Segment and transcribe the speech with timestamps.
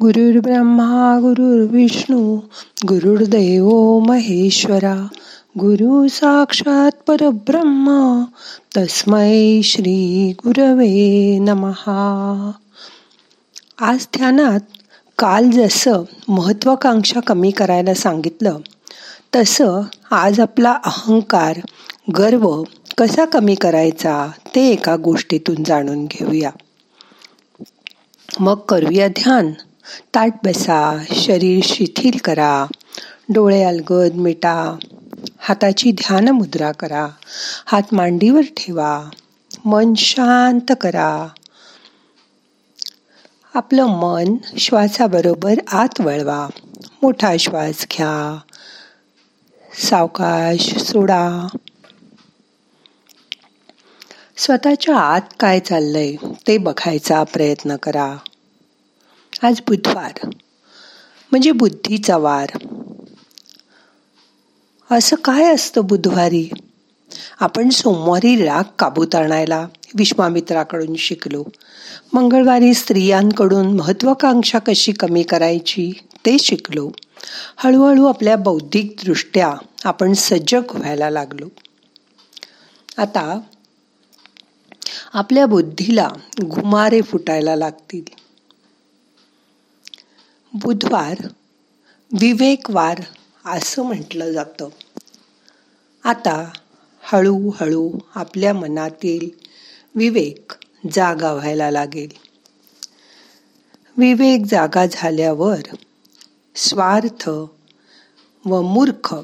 [0.00, 2.36] गुरुर्ब्रह्मा गुरुर्विष्णू
[2.88, 5.08] गुरुर्देव महेश्वरा
[5.58, 8.22] गुरु साक्षात परब्रह्म
[8.76, 12.50] तस्मै श्री गुरवे नमहा
[13.80, 14.60] आज ध्यानात
[15.18, 18.56] काल जसं महत्वाकांक्षा कमी करायला सांगितलं
[19.36, 19.80] तसं
[20.10, 21.60] आज आपला अहंकार
[22.18, 22.62] गर्व
[22.98, 26.50] कसा कमी करायचा ते एका गोष्टीतून जाणून घेऊया.
[28.40, 29.52] मग करूया ध्यान.
[30.14, 32.66] ताट बसा शरीर शिथिल करा
[33.28, 34.76] डोळे अलगद मिटा
[35.38, 37.08] हाताची ध्यान मुद्रा करा
[37.66, 39.10] हात मांडीवर ठेवा
[39.64, 41.28] मन शांत करा.
[43.54, 46.48] आपलं मन श्वासाबरोबर आत वळवा
[47.02, 48.38] मोठा श्वास घ्या
[49.78, 51.46] सावकाश सोडा.
[54.36, 56.16] स्वतःच्या आत काय चाललंय
[56.46, 58.16] ते बघायचा प्रयत्न करा.
[59.44, 60.30] आज बुधवार.
[61.30, 62.48] म्हणजे बुद्धीचा वार.
[64.90, 66.50] असं काय असतं बुधवारी?
[67.40, 69.66] आपण सोमवारी राग काबूत आणायला
[69.98, 71.44] विश्वामित्राकडून शिकलो.
[72.12, 75.92] मंगळवारी स्त्रियांकडून महत्वाकांक्षा कशी कमी करायची
[76.26, 76.90] ते शिकलो.
[77.56, 81.48] हळूहळू आपल्या बौद्धिकदृष्ट्या आपण सजग व्हायला लागलो.
[82.98, 83.40] आता
[85.12, 86.08] आपल्या बुद्धीला
[86.44, 88.23] घुमारे फुटायला लागतील.
[90.54, 91.26] बुधवार
[92.12, 93.00] विवेकवार
[93.44, 94.68] असं म्हटलं जातं.
[96.04, 96.50] आता
[97.02, 99.28] हळूहळू आपल्या मनातील
[99.94, 100.52] विवेक
[100.92, 102.12] जागा व्हायला लागेल.
[103.96, 105.60] विवेक जागा झाल्यावर
[106.54, 107.28] स्वार्थ
[108.46, 109.16] व मूर्ख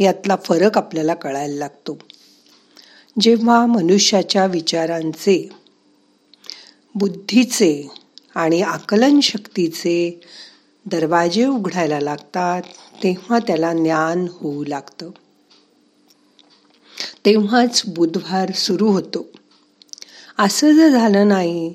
[0.00, 1.98] यातला फरक आपल्याला कळायला लागतो.
[3.20, 5.48] जेव्हा मनुष्याच्या विचारांचे
[6.94, 7.90] बुद्धीचे
[8.34, 10.20] आणि आकलन शक्तीचे
[10.86, 12.62] दरवाजे उघडायला लागतात
[13.02, 15.10] तेव्हा त्याला ज्ञान होऊ लागतं.
[17.24, 19.26] तेव्हाच बुधवार सुरू होतो.
[20.38, 21.74] असं जर झालं नाही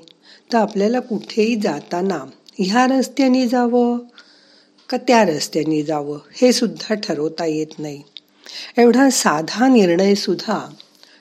[0.52, 2.24] तर आपल्याला कुठेही जाताना
[2.58, 3.98] ह्या रस्त्याने जावं
[4.88, 8.02] का त्या रस्त्याने जावं हे सुद्धा ठरवता येत नाही.
[8.78, 10.68] एवढा साधा निर्णय सुद्धा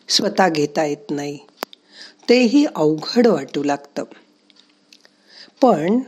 [0.10, 1.40] स्वतः घेता येत नाही.
[2.30, 4.04] तेही अवघड वाटू लागतं.
[5.62, 6.00] पण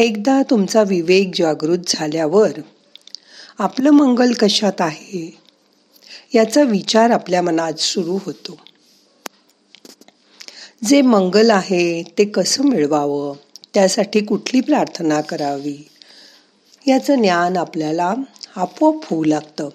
[0.00, 2.50] एकदा तुमचा विवेक जागृत झाल्यावर
[3.58, 5.38] आपलं मंगल कशात आहे
[6.34, 8.58] याचा विचार आपल्या मनात सुरू होतो.
[10.84, 13.34] जे मंगल आहे ते कसं मिळवावं
[13.74, 15.88] त्यासाठी कुठली प्रार्थना करावी
[16.88, 18.14] याचं ज्ञान आपल्याला
[18.56, 19.68] आपोआप होऊ लागतं.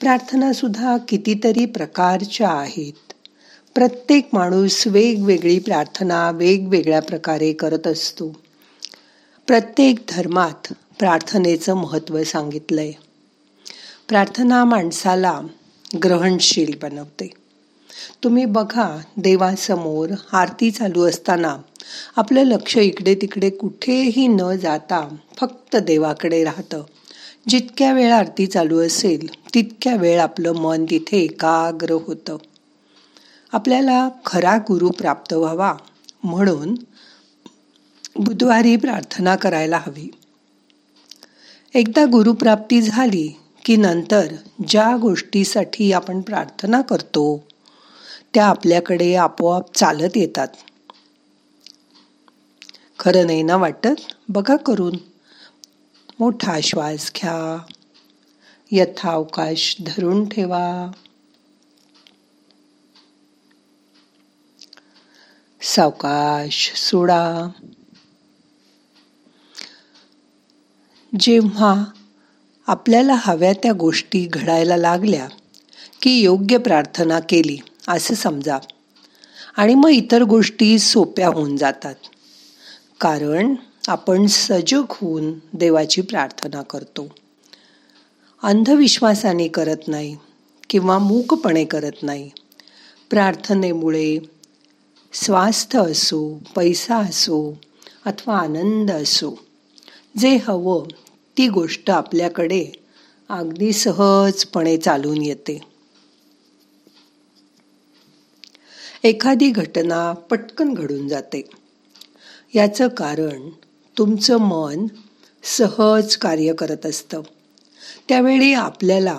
[0.00, 3.12] प्रार्थनासुद्धा कितीतरी प्रकारच्या आहेत.
[3.74, 8.41] प्रत्येक माणूस वेगवेगळी प्रार्थना वेगवेगळ्या प्रकारे करत असतो.
[9.46, 12.92] प्रत्येक धर्मात प्रार्थनेचं महत्त्व सांगितलंय.
[14.08, 15.40] प्रार्थना माणसाला
[16.04, 17.30] ग्रहणशील बनवते.
[18.24, 21.56] तुम्ही बघा देवासमोर आरती चालू असताना
[22.16, 26.82] आपलं लक्ष इकडे तिकडे कुठेही न जाता फक्त देवाकडे राहतं.
[27.48, 32.36] जितक्या वेळ आरती चालू असेल तितक्या वेळ आपलं मन तिथे एकाग्र होतं.
[33.52, 35.74] आपल्याला खरा गुरु प्राप्त व्हावा
[36.24, 36.74] म्हणून
[38.16, 40.10] बुधवारी प्रार्थना करायला हवी.
[41.74, 44.34] एकदा गुरुप्राप्ती झाली की नंतर
[44.68, 47.46] ज्या गोष्टीसाठी आपण प्रार्थना करतो
[48.34, 50.48] त्या आपल्याकडे आपोआप चालत येतात.
[52.98, 53.88] खरं नाही ना वाटत?
[54.28, 54.96] बघा करून.
[56.20, 57.58] मोठा श्वास घ्या.
[58.70, 60.90] यथावकाश धरून ठेवा.
[65.62, 67.48] सावकाश सोडा.
[71.20, 71.84] जेव्हा
[72.66, 75.28] आपल्याला हव्या त्या गोष्टी घडायला लागल्या
[76.02, 77.58] की योग्य प्रार्थना केली
[77.88, 78.58] असं समजा.
[79.56, 81.94] आणि मग इतर गोष्टी सोप्या होऊन जातात.
[83.00, 83.54] कारण
[83.88, 87.14] आपण सजग होऊन देवाची प्रार्थना करतो.
[88.42, 90.16] अंधविश्वासाने करत नाही
[90.70, 92.30] किंवा मूकपणे करत नाही.
[93.10, 94.18] प्रार्थनेमुळे
[95.12, 97.58] स्वास्थ्य असो पैसा असो
[98.06, 99.38] अथवा आनंद असो
[100.18, 100.86] जे हवं
[101.38, 102.66] ती गोष्ट आपल्याकडे
[103.28, 105.60] अगदी सहजपणे चालून येते.
[109.04, 111.50] एखादी घटना पटकन घडून जाते.
[112.54, 113.50] याचं कारण
[113.98, 114.86] तुमचं मन
[115.42, 117.22] सहज कार्य करत असतं.
[118.08, 119.18] त्यावेळी आपल्याला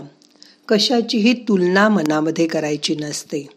[0.67, 3.47] कशाचीही तुलना मनामध्ये करायची नसते.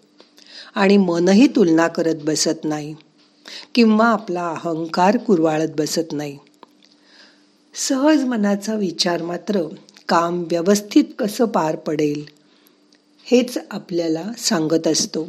[0.75, 2.95] आणि मनही तुलना करत बसत नाही.
[3.75, 6.39] किंवा आपला अहंकार कुरवाळत बसत नाही.
[7.79, 9.63] सहज मनाचा विचार मात्र
[10.09, 12.25] काम व्यवस्थित कसं पार पडेल
[13.25, 15.29] हेच आपल्याला सांगत असतो.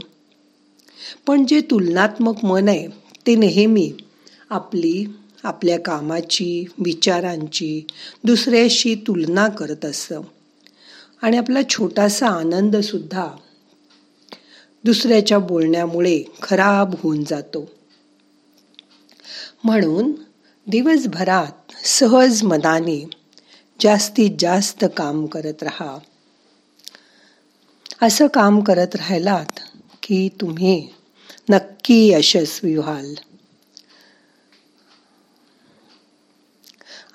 [1.28, 2.88] पण जे तुलनात्मक मन आहे
[3.28, 3.94] ते नेहमी
[4.50, 5.06] आपली
[5.44, 7.88] आपल्या कामाची विचारांची
[8.24, 10.22] दुसऱ्याशी तुलना करत असतं.
[11.22, 13.28] आणि आपला छोटासा आनंदसुद्धा
[14.84, 17.72] दुसऱ्याच्या बोलण्यामुळे खराब होऊन जातो.
[19.64, 20.12] म्हणून
[20.68, 23.10] दिवसभरात सहज मनाने
[23.80, 25.98] जास्तीत जास्त काम करत राहा.
[28.02, 29.60] असं काम करत राहिलात
[30.04, 30.88] की तुम्ही
[31.50, 33.14] नक्की यशस्वी व्हाल.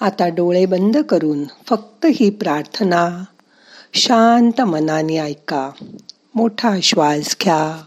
[0.00, 3.24] आता डोळे बंद करून फक्त ही प्रार्थना
[3.94, 5.70] शांत मनाने ऐका.
[6.34, 7.84] मोठा श्वास घ्या.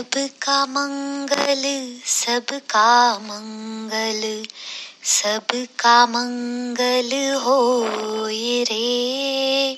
[0.00, 1.62] सबका मंगल
[2.06, 4.22] सबका मंगल
[5.04, 7.56] सबका मंगल हो
[8.70, 9.76] रे।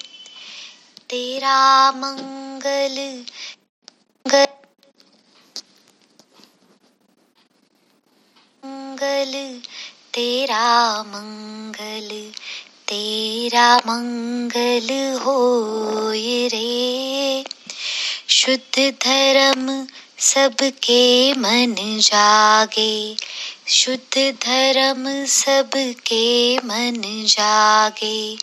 [1.11, 1.59] तेरा
[1.93, 2.99] मंगल
[8.65, 9.61] मंगल
[10.15, 12.09] तेरा मंगल
[12.89, 15.39] तेरा मंगल हो
[16.55, 17.45] रे।
[18.29, 19.87] शुद्ध धर्म
[20.23, 23.17] सबके मन जागे।
[23.69, 28.39] शुद्ध धर्म सबके मन जागे।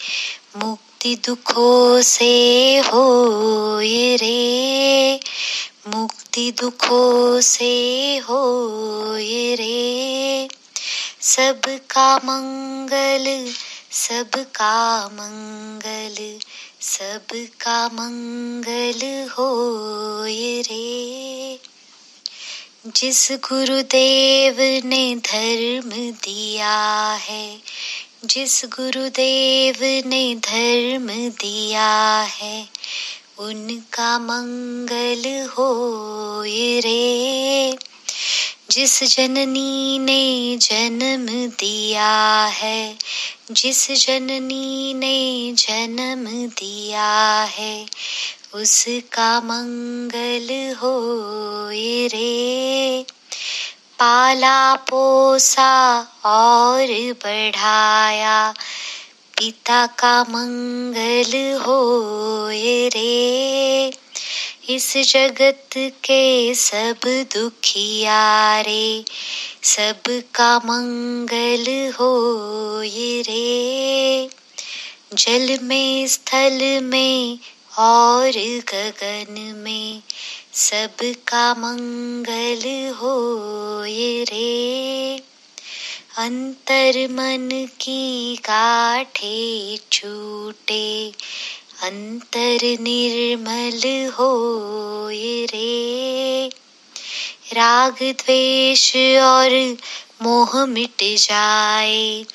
[0.57, 3.79] मुक्ति दुखों से हो
[4.15, 5.19] रे।
[5.87, 8.65] मुक्ति दुखों से हो
[9.55, 10.47] रे।
[11.21, 13.53] सबका मंगल
[13.91, 16.39] सबका मंगल
[16.81, 19.73] सबका मंगल हो
[20.27, 21.68] रे।
[22.87, 24.55] जिस गुरुदेव
[24.87, 26.77] ने धर्म दिया
[27.13, 27.57] है
[28.25, 29.75] जिस गुरुदेव
[30.09, 32.69] ने धर्म दिया है
[33.39, 35.69] उनका मंगल हो
[36.45, 37.77] रे।
[38.71, 42.97] जिस जननी ने जन्म दिया है
[43.51, 47.85] जिस जननी ने जन्म दिया है
[48.53, 50.93] उसका मंगल हो
[52.07, 53.05] रे।
[53.99, 58.53] पाला पोसा और बढ़ाया।
[59.37, 61.79] पिता का मंगल हो
[62.53, 63.91] रे।
[64.69, 69.05] इस जगत के सब दुखिया रे।
[69.63, 74.29] सबका मंगल हो रे।
[75.13, 77.39] जल में स्थल में
[77.81, 78.31] और
[78.73, 80.01] गगन में
[80.53, 83.13] सबका मंगल हो
[84.29, 85.17] रे।
[86.17, 91.11] अंतर मन की काठे छूटे
[91.83, 94.31] अंतर निर्मल हो
[95.13, 96.49] रे।
[97.53, 99.77] राग द्वेष और
[100.21, 102.25] मोह मिट जाए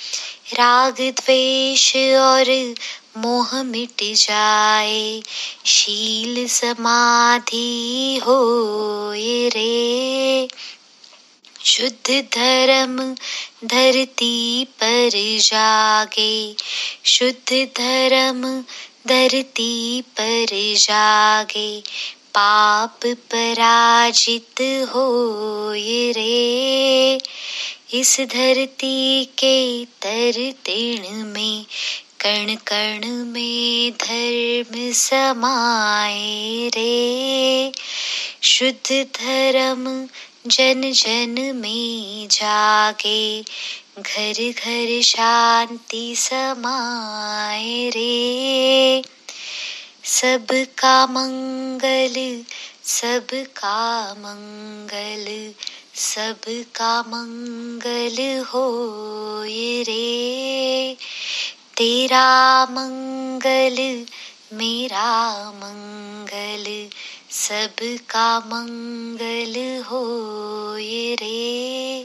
[0.54, 2.74] राग द्वेष और
[3.16, 5.22] मोह मिट जाए
[5.64, 8.38] शील समाधि हो
[9.54, 10.48] रे।
[11.64, 12.96] शुद्ध धर्म
[13.64, 16.54] धरती पर जागे
[17.04, 18.42] शुद्ध धर्म
[19.08, 20.46] धरती पर
[20.78, 21.82] जागे
[22.34, 24.60] पाप पराजित
[24.94, 25.06] हो
[26.16, 27.18] रे।
[27.94, 31.66] इस धरती के तर तीण में
[32.26, 37.72] कण कण में धर्म समाए रे।
[38.42, 40.08] शुद्ध धर्म
[40.46, 43.40] जन जन में जागे
[43.98, 49.02] घर घर शांति समाए रे।
[50.04, 52.44] सबका मंगल
[52.84, 55.52] सबका मंगल
[55.94, 58.84] सबका मंगल हो
[59.82, 60.96] रे।
[61.76, 64.06] तेरा मंगल
[64.52, 66.88] मेरा मंगल
[67.30, 70.02] सबका मंगल हो
[71.20, 72.04] रे।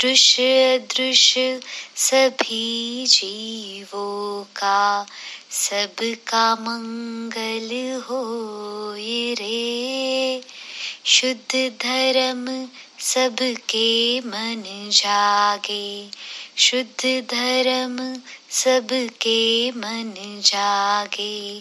[0.00, 1.60] दृश्य दृश्य
[1.96, 5.06] सभी जीवों का
[5.50, 8.24] सबका मंगल हो
[9.40, 10.40] रे।
[11.06, 12.68] शुद्ध धर्म
[12.98, 16.08] सबके मन जागे
[16.56, 20.14] शुद्ध धर्म सबके मन
[20.44, 21.60] जागे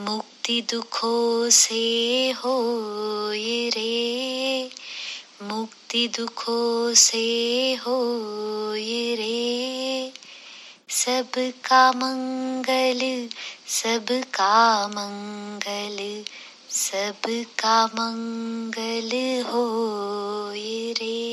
[0.00, 2.56] मुक्ति दुखों से हो
[3.68, 4.70] रे।
[5.42, 7.98] मुक्ति दुखों से हो
[9.14, 10.12] रे।
[10.88, 13.28] सबका मंगल
[13.66, 16.24] सबका मंगल
[16.70, 19.64] सबका मंगल हो
[20.52, 21.32] रे।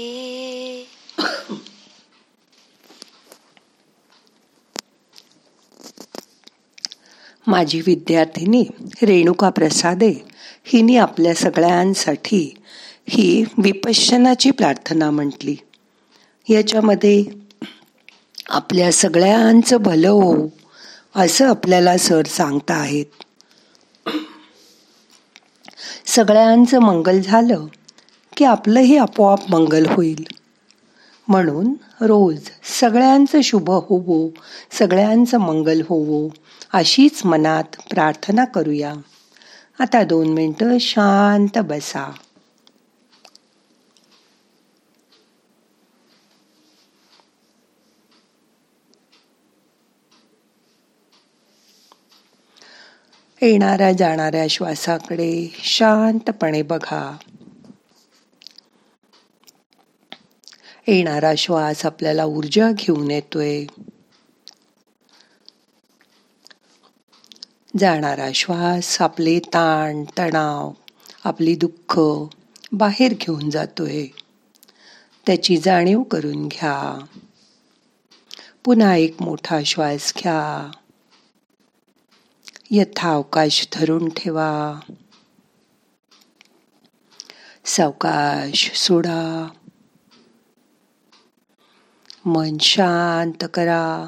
[7.49, 8.63] माझी विद्यार्थिनी
[9.03, 10.11] रेणुका प्रसादे
[10.63, 12.53] हिने आपल्या सगळ्यांसाठी
[13.09, 15.55] ही विपश्यनाची प्रार्थना म्हटली.
[16.49, 17.23] याच्यामध्ये
[18.49, 20.35] आपल्या सगळ्यांचं भलं हो
[21.15, 23.05] असं आपल्याला सर सांगता आहेत
[26.05, 27.65] सगळ्यांचं मंगल झालं
[28.37, 30.23] की आपलंही आपोआप मंगल होईल.
[31.27, 32.39] म्हणून रोज
[32.79, 34.29] सगळ्यांचं शुभ होवो
[34.71, 36.27] सगळ्यांचं मंगल होवो
[36.73, 38.93] अशीच मनात प्रार्थना करूया.
[39.79, 42.11] आता दोन मिनटं शांत बसा.
[53.41, 57.17] येणाऱ्या जाणाऱ्या श्वासाकडे शांतपणे बघा.
[60.87, 63.65] येणारा श्वास आपल्याला ऊर्जा घेऊन येतोय.
[67.79, 70.71] जाणारा श्वास आपले ताण तणाव
[71.23, 71.99] आपली दुःख
[72.71, 74.07] बाहेर घेऊन जातोय.
[75.25, 77.05] त्याची जाणीव करून घ्या.
[78.63, 80.71] पुन्हा एक मोठा श्वास घ्या.
[82.71, 84.79] यथावकाश धरून ठेवा.
[87.65, 89.47] सावकाश सोडा.
[92.25, 94.07] मन शांत करा.